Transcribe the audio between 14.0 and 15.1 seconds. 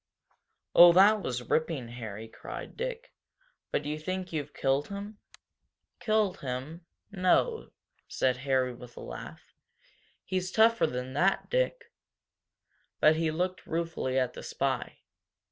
at the spy.